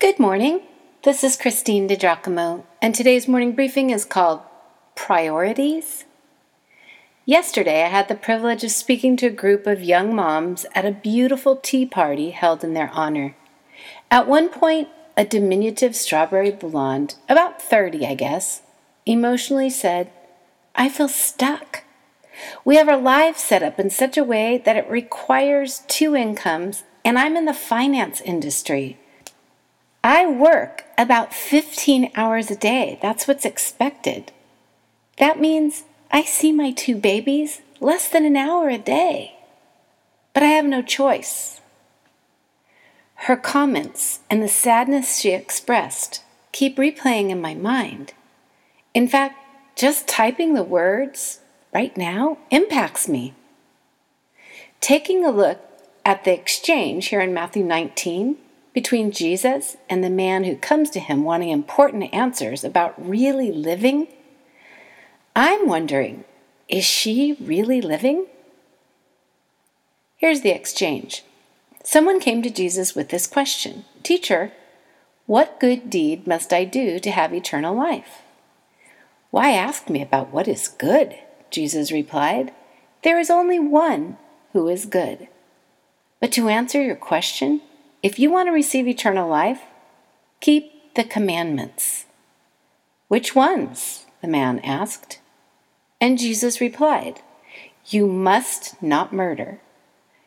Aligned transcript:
Good 0.00 0.20
morning. 0.20 0.60
This 1.02 1.24
is 1.24 1.36
Christine 1.36 1.88
DiGiacomo, 1.88 2.62
and 2.80 2.94
today's 2.94 3.26
morning 3.26 3.50
briefing 3.50 3.90
is 3.90 4.04
called 4.04 4.42
Priorities. 4.94 6.04
Yesterday, 7.24 7.82
I 7.82 7.88
had 7.88 8.06
the 8.06 8.14
privilege 8.14 8.62
of 8.62 8.70
speaking 8.70 9.16
to 9.16 9.26
a 9.26 9.30
group 9.30 9.66
of 9.66 9.82
young 9.82 10.14
moms 10.14 10.66
at 10.72 10.84
a 10.84 10.92
beautiful 10.92 11.56
tea 11.56 11.84
party 11.84 12.30
held 12.30 12.62
in 12.62 12.74
their 12.74 12.90
honor. 12.92 13.34
At 14.08 14.28
one 14.28 14.50
point, 14.50 14.86
a 15.16 15.24
diminutive 15.24 15.96
strawberry 15.96 16.52
blonde, 16.52 17.16
about 17.28 17.60
30, 17.60 18.06
I 18.06 18.14
guess, 18.14 18.62
emotionally 19.04 19.68
said, 19.68 20.12
I 20.76 20.90
feel 20.90 21.08
stuck. 21.08 21.82
We 22.64 22.76
have 22.76 22.88
our 22.88 23.00
lives 23.00 23.40
set 23.40 23.64
up 23.64 23.80
in 23.80 23.90
such 23.90 24.16
a 24.16 24.22
way 24.22 24.62
that 24.64 24.76
it 24.76 24.88
requires 24.88 25.82
two 25.88 26.14
incomes, 26.14 26.84
and 27.04 27.18
I'm 27.18 27.36
in 27.36 27.46
the 27.46 27.52
finance 27.52 28.20
industry. 28.20 28.96
I 30.02 30.26
work 30.26 30.84
about 30.96 31.34
15 31.34 32.12
hours 32.14 32.50
a 32.50 32.56
day. 32.56 32.98
That's 33.02 33.26
what's 33.26 33.44
expected. 33.44 34.32
That 35.18 35.40
means 35.40 35.84
I 36.10 36.22
see 36.22 36.52
my 36.52 36.70
two 36.70 36.96
babies 36.96 37.60
less 37.80 38.08
than 38.08 38.24
an 38.24 38.36
hour 38.36 38.68
a 38.68 38.78
day. 38.78 39.36
But 40.32 40.42
I 40.42 40.48
have 40.48 40.64
no 40.64 40.82
choice. 40.82 41.60
Her 43.22 43.36
comments 43.36 44.20
and 44.30 44.42
the 44.42 44.48
sadness 44.48 45.18
she 45.18 45.30
expressed 45.30 46.22
keep 46.52 46.76
replaying 46.76 47.30
in 47.30 47.40
my 47.40 47.54
mind. 47.54 48.14
In 48.94 49.08
fact, 49.08 49.36
just 49.76 50.06
typing 50.06 50.54
the 50.54 50.62
words 50.62 51.40
right 51.74 51.96
now 51.96 52.38
impacts 52.50 53.08
me. 53.08 53.34
Taking 54.80 55.24
a 55.24 55.30
look 55.30 55.60
at 56.04 56.24
the 56.24 56.32
exchange 56.32 57.06
here 57.08 57.20
in 57.20 57.34
Matthew 57.34 57.64
19 57.64 58.36
between 58.72 59.10
Jesus 59.10 59.76
and 59.88 60.02
the 60.02 60.10
man 60.10 60.44
who 60.44 60.56
comes 60.56 60.90
to 60.90 61.00
him 61.00 61.24
wanting 61.24 61.50
important 61.50 62.12
answers 62.12 62.64
about 62.64 62.94
really 62.98 63.50
living, 63.50 64.08
I'm 65.34 65.66
wondering 65.66 66.24
is 66.68 66.84
she 66.84 67.36
really 67.40 67.80
living? 67.80 68.26
Here's 70.16 70.42
the 70.42 70.50
exchange. 70.50 71.24
Someone 71.82 72.20
came 72.20 72.42
to 72.42 72.50
Jesus 72.50 72.94
with 72.94 73.08
this 73.08 73.26
question 73.26 73.84
Teacher, 74.02 74.52
what 75.26 75.60
good 75.60 75.90
deed 75.90 76.26
must 76.26 76.52
I 76.52 76.64
do 76.64 76.98
to 76.98 77.10
have 77.10 77.32
eternal 77.32 77.74
life? 77.74 78.22
Why 79.30 79.52
ask 79.52 79.88
me 79.88 80.02
about 80.02 80.32
what 80.32 80.48
is 80.48 80.68
good? 80.68 81.18
Jesus 81.50 81.92
replied. 81.92 82.52
There 83.02 83.18
is 83.18 83.30
only 83.30 83.58
one 83.58 84.16
who 84.52 84.68
is 84.68 84.86
good. 84.86 85.28
But 86.20 86.32
to 86.32 86.48
answer 86.48 86.82
your 86.82 86.96
question, 86.96 87.60
if 88.02 88.18
you 88.18 88.30
want 88.30 88.48
to 88.48 88.52
receive 88.52 88.86
eternal 88.86 89.28
life, 89.28 89.62
keep 90.40 90.94
the 90.94 91.04
commandments. 91.04 92.06
Which 93.08 93.34
ones? 93.34 94.06
the 94.20 94.28
man 94.28 94.58
asked. 94.60 95.20
And 96.00 96.18
Jesus 96.18 96.60
replied, 96.60 97.20
You 97.86 98.06
must 98.06 98.80
not 98.82 99.12
murder. 99.12 99.60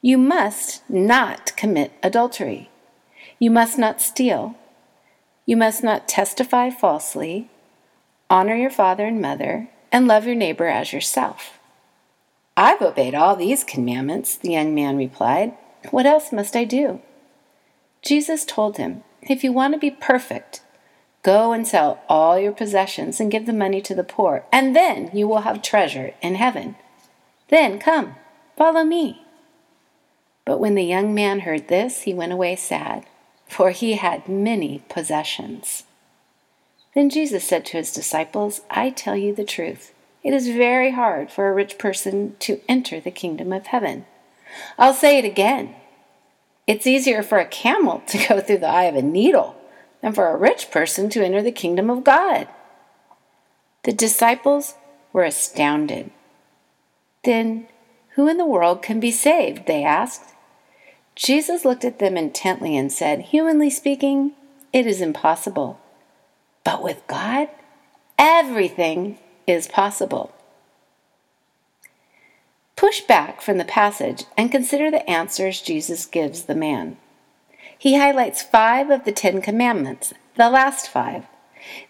You 0.00 0.18
must 0.18 0.82
not 0.90 1.56
commit 1.56 1.92
adultery. 2.02 2.70
You 3.38 3.50
must 3.50 3.78
not 3.78 4.00
steal. 4.00 4.56
You 5.46 5.56
must 5.56 5.82
not 5.82 6.08
testify 6.08 6.70
falsely. 6.70 7.50
Honor 8.30 8.56
your 8.56 8.70
father 8.70 9.06
and 9.06 9.20
mother, 9.20 9.68
and 9.92 10.06
love 10.06 10.26
your 10.26 10.34
neighbor 10.34 10.66
as 10.66 10.92
yourself. 10.92 11.58
I've 12.56 12.82
obeyed 12.82 13.14
all 13.14 13.36
these 13.36 13.64
commandments, 13.64 14.36
the 14.36 14.52
young 14.52 14.74
man 14.74 14.96
replied. 14.96 15.54
What 15.90 16.06
else 16.06 16.32
must 16.32 16.56
I 16.56 16.64
do? 16.64 17.00
Jesus 18.04 18.44
told 18.44 18.76
him, 18.76 19.02
If 19.22 19.42
you 19.42 19.52
want 19.52 19.72
to 19.74 19.78
be 19.78 19.90
perfect, 19.90 20.60
go 21.22 21.52
and 21.52 21.66
sell 21.66 22.02
all 22.08 22.38
your 22.38 22.52
possessions 22.52 23.18
and 23.18 23.30
give 23.30 23.46
the 23.46 23.52
money 23.52 23.80
to 23.80 23.94
the 23.94 24.04
poor, 24.04 24.44
and 24.52 24.76
then 24.76 25.10
you 25.14 25.26
will 25.26 25.40
have 25.40 25.62
treasure 25.62 26.12
in 26.20 26.34
heaven. 26.34 26.76
Then 27.48 27.78
come, 27.78 28.16
follow 28.56 28.84
me. 28.84 29.22
But 30.44 30.60
when 30.60 30.74
the 30.74 30.84
young 30.84 31.14
man 31.14 31.40
heard 31.40 31.68
this, 31.68 32.02
he 32.02 32.12
went 32.12 32.32
away 32.32 32.56
sad, 32.56 33.06
for 33.48 33.70
he 33.70 33.94
had 33.94 34.28
many 34.28 34.82
possessions. 34.90 35.84
Then 36.94 37.08
Jesus 37.08 37.44
said 37.44 37.64
to 37.66 37.78
his 37.78 37.92
disciples, 37.92 38.60
I 38.70 38.90
tell 38.90 39.16
you 39.16 39.34
the 39.34 39.44
truth. 39.44 39.92
It 40.22 40.34
is 40.34 40.48
very 40.48 40.92
hard 40.92 41.30
for 41.30 41.48
a 41.48 41.54
rich 41.54 41.78
person 41.78 42.36
to 42.40 42.60
enter 42.68 43.00
the 43.00 43.10
kingdom 43.10 43.52
of 43.52 43.66
heaven. 43.66 44.04
I'll 44.78 44.94
say 44.94 45.18
it 45.18 45.24
again. 45.24 45.74
It's 46.66 46.86
easier 46.86 47.22
for 47.22 47.38
a 47.38 47.46
camel 47.46 48.02
to 48.08 48.26
go 48.28 48.40
through 48.40 48.58
the 48.58 48.68
eye 48.68 48.84
of 48.84 48.94
a 48.94 49.02
needle 49.02 49.56
than 50.00 50.12
for 50.12 50.28
a 50.28 50.36
rich 50.36 50.70
person 50.70 51.08
to 51.10 51.24
enter 51.24 51.42
the 51.42 51.52
kingdom 51.52 51.90
of 51.90 52.04
God. 52.04 52.48
The 53.84 53.92
disciples 53.92 54.74
were 55.12 55.24
astounded. 55.24 56.10
Then, 57.22 57.68
who 58.14 58.28
in 58.28 58.36
the 58.36 58.46
world 58.46 58.82
can 58.82 59.00
be 59.00 59.10
saved? 59.10 59.66
They 59.66 59.84
asked. 59.84 60.34
Jesus 61.14 61.64
looked 61.64 61.84
at 61.84 61.98
them 61.98 62.16
intently 62.16 62.76
and 62.76 62.90
said, 62.90 63.20
Humanly 63.20 63.70
speaking, 63.70 64.32
it 64.72 64.86
is 64.86 65.00
impossible. 65.00 65.80
But 66.64 66.82
with 66.82 67.06
God, 67.06 67.48
everything 68.18 69.18
is 69.46 69.68
possible. 69.68 70.33
Push 72.76 73.02
back 73.02 73.40
from 73.40 73.58
the 73.58 73.64
passage 73.64 74.24
and 74.36 74.50
consider 74.50 74.90
the 74.90 75.08
answers 75.08 75.62
Jesus 75.62 76.06
gives 76.06 76.44
the 76.44 76.54
man. 76.54 76.96
He 77.78 77.98
highlights 77.98 78.42
five 78.42 78.90
of 78.90 79.04
the 79.04 79.12
Ten 79.12 79.40
Commandments, 79.40 80.12
the 80.36 80.50
last 80.50 80.88
five. 80.88 81.26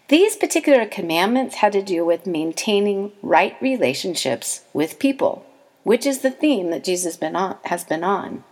These 0.09 0.37
particular 0.37 0.87
commandments 0.87 1.57
had 1.57 1.73
to 1.73 1.83
do 1.83 2.05
with 2.05 2.27
maintaining 2.27 3.13
right 3.23 3.57
relationships 3.61 4.63
with 4.73 4.99
people, 4.99 5.47
which 5.83 6.05
is 6.05 6.19
the 6.21 6.31
theme 6.31 6.71
that 6.71 6.85
Jesus 6.85 7.17
been 7.17 7.35
on, 7.35 7.57
has 7.65 7.85
been 7.85 8.05
on. 8.05 8.45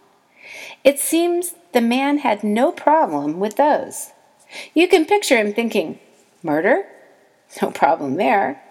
It 0.82 0.98
seems 0.98 1.54
the 1.72 1.80
man 1.80 2.18
had 2.18 2.42
no 2.42 2.72
problem 2.72 3.38
with 3.38 3.56
those. 3.56 4.12
You 4.74 4.88
can 4.88 5.04
picture 5.04 5.36
him 5.36 5.52
thinking, 5.52 5.98
Murder? 6.42 6.84
No 7.60 7.70
problem 7.70 8.14
there. 8.14 8.62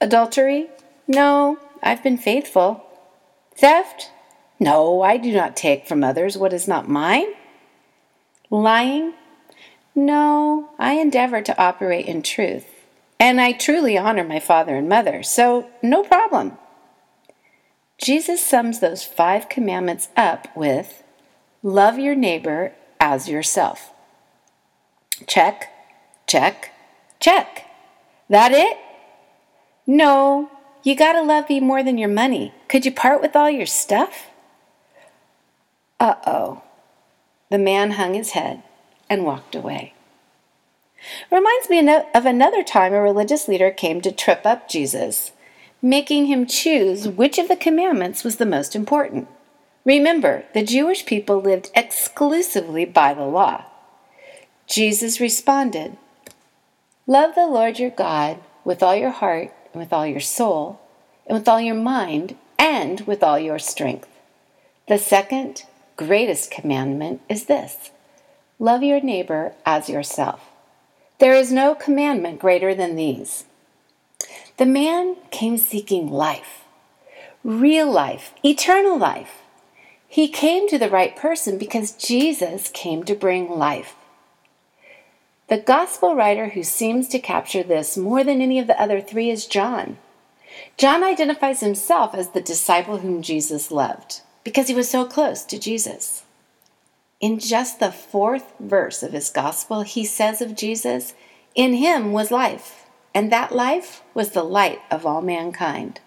Adultery? 0.00 0.68
No, 1.06 1.58
I've 1.82 2.02
been 2.02 2.18
faithful. 2.18 2.84
Theft? 3.56 4.10
No, 4.60 5.02
I 5.02 5.16
do 5.16 5.32
not 5.32 5.56
take 5.56 5.86
from 5.86 6.02
others 6.02 6.36
what 6.36 6.52
is 6.52 6.66
not 6.66 6.88
mine. 6.88 7.28
Lying? 8.50 9.14
No, 9.94 10.70
I 10.78 10.94
endeavor 10.94 11.42
to 11.42 11.60
operate 11.60 12.06
in 12.06 12.22
truth. 12.22 12.66
And 13.20 13.40
I 13.40 13.52
truly 13.52 13.98
honor 13.98 14.24
my 14.24 14.38
father 14.38 14.76
and 14.76 14.88
mother, 14.88 15.22
so 15.22 15.68
no 15.82 16.02
problem. 16.02 16.56
Jesus 17.98 18.44
sums 18.44 18.78
those 18.78 19.02
five 19.04 19.48
commandments 19.48 20.08
up 20.16 20.48
with 20.56 21.02
love 21.64 21.98
your 21.98 22.14
neighbor 22.14 22.72
as 23.00 23.28
yourself. 23.28 23.92
Check, 25.26 25.68
check, 26.28 26.72
check. 27.18 27.64
That 28.28 28.52
it? 28.52 28.76
No, 29.84 30.50
you 30.88 30.96
gotta 30.96 31.20
love 31.20 31.50
me 31.50 31.60
more 31.60 31.82
than 31.82 31.98
your 31.98 32.08
money. 32.08 32.54
Could 32.66 32.86
you 32.86 32.92
part 32.92 33.20
with 33.20 33.36
all 33.36 33.50
your 33.50 33.66
stuff? 33.66 34.28
Uh 36.00 36.14
oh. 36.26 36.62
The 37.50 37.58
man 37.58 37.92
hung 37.92 38.14
his 38.14 38.30
head 38.30 38.62
and 39.10 39.24
walked 39.24 39.54
away. 39.54 39.92
Reminds 41.30 41.68
me 41.68 41.86
of 42.14 42.24
another 42.24 42.64
time 42.64 42.94
a 42.94 43.00
religious 43.02 43.48
leader 43.48 43.70
came 43.70 44.00
to 44.00 44.10
trip 44.10 44.46
up 44.46 44.66
Jesus, 44.66 45.32
making 45.82 46.26
him 46.26 46.46
choose 46.46 47.06
which 47.06 47.36
of 47.36 47.48
the 47.48 47.56
commandments 47.56 48.24
was 48.24 48.36
the 48.36 48.46
most 48.46 48.74
important. 48.74 49.28
Remember, 49.84 50.44
the 50.54 50.62
Jewish 50.62 51.04
people 51.04 51.38
lived 51.38 51.70
exclusively 51.74 52.86
by 52.86 53.12
the 53.12 53.24
law. 53.24 53.66
Jesus 54.66 55.20
responded, 55.20 55.98
Love 57.06 57.34
the 57.34 57.46
Lord 57.46 57.78
your 57.78 57.90
God 57.90 58.38
with 58.64 58.82
all 58.82 58.96
your 58.96 59.10
heart 59.10 59.52
and 59.78 59.84
with 59.84 59.92
all 59.92 60.06
your 60.06 60.18
soul, 60.18 60.80
and 61.24 61.38
with 61.38 61.46
all 61.46 61.60
your 61.60 61.76
mind, 61.76 62.34
and 62.58 63.00
with 63.02 63.22
all 63.22 63.38
your 63.38 63.60
strength. 63.60 64.08
The 64.88 64.98
second 64.98 65.62
greatest 65.96 66.50
commandment 66.50 67.20
is 67.28 67.44
this 67.44 67.92
love 68.58 68.82
your 68.82 69.00
neighbor 69.00 69.52
as 69.64 69.88
yourself. 69.88 70.40
There 71.20 71.34
is 71.34 71.52
no 71.52 71.76
commandment 71.76 72.40
greater 72.40 72.74
than 72.74 72.96
these. 72.96 73.44
The 74.56 74.66
man 74.66 75.14
came 75.30 75.58
seeking 75.58 76.10
life, 76.10 76.64
real 77.44 77.88
life, 77.88 78.34
eternal 78.44 78.98
life. 78.98 79.42
He 80.08 80.26
came 80.26 80.68
to 80.68 80.78
the 80.78 80.90
right 80.90 81.14
person 81.14 81.56
because 81.56 81.92
Jesus 81.92 82.68
came 82.74 83.04
to 83.04 83.14
bring 83.14 83.48
life. 83.48 83.94
The 85.48 85.58
gospel 85.58 86.14
writer 86.14 86.50
who 86.50 86.62
seems 86.62 87.08
to 87.08 87.18
capture 87.18 87.62
this 87.62 87.96
more 87.96 88.22
than 88.22 88.42
any 88.42 88.58
of 88.58 88.66
the 88.66 88.80
other 88.80 89.00
three 89.00 89.30
is 89.30 89.46
John. 89.46 89.96
John 90.76 91.02
identifies 91.02 91.60
himself 91.60 92.14
as 92.14 92.30
the 92.30 92.42
disciple 92.42 92.98
whom 92.98 93.22
Jesus 93.22 93.70
loved 93.70 94.20
because 94.44 94.68
he 94.68 94.74
was 94.74 94.90
so 94.90 95.06
close 95.06 95.44
to 95.44 95.58
Jesus. 95.58 96.24
In 97.20 97.38
just 97.38 97.80
the 97.80 97.90
fourth 97.90 98.52
verse 98.60 99.02
of 99.02 99.12
his 99.12 99.30
gospel, 99.30 99.82
he 99.82 100.04
says 100.04 100.42
of 100.42 100.54
Jesus, 100.54 101.14
In 101.54 101.74
him 101.74 102.12
was 102.12 102.30
life, 102.30 102.84
and 103.14 103.32
that 103.32 103.50
life 103.50 104.02
was 104.12 104.30
the 104.30 104.44
light 104.44 104.80
of 104.90 105.06
all 105.06 105.22
mankind. 105.22 106.00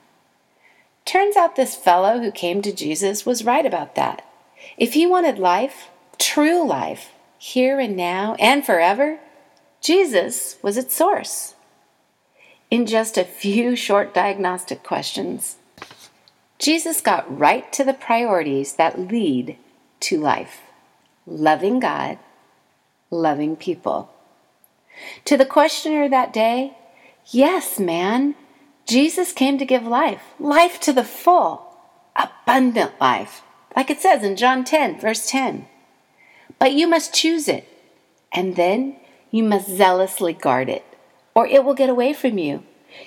Turns 1.03 1.35
out 1.35 1.55
this 1.55 1.75
fellow 1.75 2.19
who 2.19 2.31
came 2.31 2.61
to 2.61 2.71
Jesus 2.71 3.25
was 3.25 3.43
right 3.43 3.65
about 3.65 3.95
that. 3.95 4.23
If 4.77 4.93
he 4.93 5.07
wanted 5.07 5.39
life, 5.39 5.89
true 6.19 6.65
life, 6.65 7.11
here 7.39 7.79
and 7.79 7.97
now 7.97 8.35
and 8.39 8.63
forever, 8.63 9.19
Jesus 9.81 10.57
was 10.61 10.77
its 10.77 10.95
source. 10.95 11.55
In 12.69 12.85
just 12.85 13.17
a 13.17 13.25
few 13.25 13.75
short 13.87 14.13
diagnostic 14.13 14.83
questions, 14.83 15.57
Jesus 16.59 17.01
got 17.01 17.39
right 17.39 17.71
to 17.73 17.83
the 17.83 17.93
priorities 17.93 18.73
that 18.73 18.99
lead 18.99 19.57
to 20.01 20.19
life 20.19 20.61
loving 21.25 21.79
God, 21.79 22.17
loving 23.09 23.55
people. 23.55 24.11
To 25.25 25.37
the 25.37 25.45
questioner 25.45 26.09
that 26.09 26.33
day, 26.33 26.75
yes, 27.27 27.79
man, 27.79 28.35
Jesus 28.85 29.31
came 29.31 29.57
to 29.57 29.65
give 29.65 29.85
life, 29.85 30.21
life 30.39 30.79
to 30.81 30.93
the 30.93 31.03
full, 31.03 31.77
abundant 32.15 32.99
life, 32.99 33.41
like 33.75 33.89
it 33.89 34.01
says 34.01 34.23
in 34.23 34.35
John 34.35 34.63
10, 34.63 34.99
verse 34.99 35.29
10. 35.29 35.67
But 36.59 36.73
you 36.73 36.87
must 36.87 37.13
choose 37.13 37.47
it, 37.47 37.67
and 38.31 38.55
then 38.55 38.97
you 39.31 39.43
must 39.43 39.69
zealously 39.69 40.33
guard 40.33 40.69
it, 40.69 40.85
or 41.33 41.47
it 41.47 41.63
will 41.63 41.73
get 41.73 41.89
away 41.89 42.13
from 42.13 42.37
you. 42.37 42.63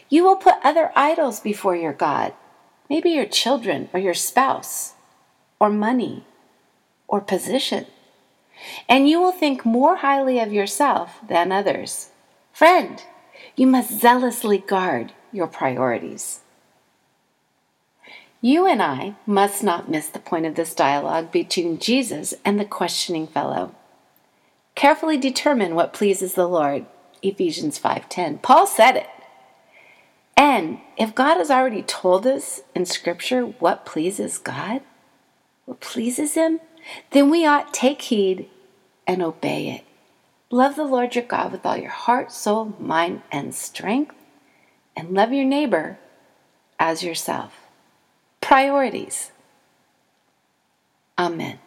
You 0.08 0.24
will 0.24 0.36
put 0.36 0.54
other 0.64 0.90
idols 0.96 1.40
before 1.40 1.76
your 1.76 1.92
God, 1.92 2.32
maybe 2.88 3.10
your 3.10 3.26
children, 3.26 3.90
or 3.92 4.00
your 4.00 4.14
spouse, 4.14 4.94
or 5.60 5.70
money, 5.70 6.24
or 7.06 7.20
position. 7.20 7.86
And 8.88 9.08
you 9.08 9.20
will 9.20 9.32
think 9.32 9.64
more 9.64 9.96
highly 9.96 10.40
of 10.40 10.52
yourself 10.52 11.18
than 11.28 11.52
others. 11.52 12.08
Friend, 12.52 13.02
you 13.56 13.66
must 13.66 14.00
zealously 14.00 14.58
guard 14.58 15.12
your 15.32 15.46
priorities. 15.46 16.40
You 18.40 18.66
and 18.66 18.82
I 18.82 19.16
must 19.26 19.62
not 19.62 19.90
miss 19.90 20.08
the 20.08 20.18
point 20.18 20.46
of 20.46 20.54
this 20.54 20.74
dialogue 20.74 21.32
between 21.32 21.78
Jesus 21.78 22.34
and 22.44 22.60
the 22.60 22.64
questioning 22.64 23.26
fellow. 23.26 23.74
Carefully 24.74 25.16
determine 25.16 25.74
what 25.74 25.92
pleases 25.92 26.34
the 26.34 26.48
Lord. 26.48 26.86
Ephesians 27.22 27.78
5:10. 27.78 28.38
Paul 28.38 28.66
said 28.66 28.96
it. 28.96 29.10
And 30.36 30.80
if 30.96 31.14
God 31.14 31.36
has 31.36 31.50
already 31.50 31.82
told 31.82 32.26
us 32.26 32.62
in 32.74 32.86
scripture 32.86 33.42
what 33.44 33.86
pleases 33.86 34.36
God, 34.38 34.82
what 35.64 35.80
pleases 35.80 36.34
him, 36.34 36.60
then 37.10 37.30
we 37.30 37.46
ought 37.46 37.72
take 37.72 38.02
heed 38.02 38.50
and 39.06 39.22
obey 39.22 39.68
it. 39.70 39.84
Love 40.50 40.76
the 40.76 40.84
Lord 40.84 41.14
your 41.14 41.24
God 41.24 41.52
with 41.52 41.64
all 41.64 41.76
your 41.76 41.90
heart, 41.90 42.30
soul, 42.30 42.76
mind, 42.78 43.22
and 43.32 43.54
strength, 43.54 44.14
and 44.96 45.10
love 45.14 45.32
your 45.32 45.44
neighbor 45.44 45.98
as 46.78 47.02
yourself. 47.02 47.60
Priorities. 48.40 49.32
Amen. 51.18 51.58